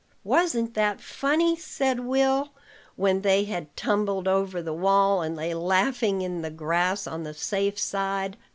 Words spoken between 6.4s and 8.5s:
the grass on the safe side.